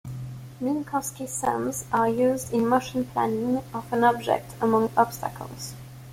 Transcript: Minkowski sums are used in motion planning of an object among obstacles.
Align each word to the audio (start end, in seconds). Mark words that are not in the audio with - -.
Minkowski 0.61 1.27
sums 1.29 1.85
are 1.93 2.09
used 2.09 2.51
in 2.51 2.65
motion 2.67 3.05
planning 3.05 3.61
of 3.71 3.93
an 3.93 4.03
object 4.03 4.51
among 4.59 4.89
obstacles. 4.97 5.75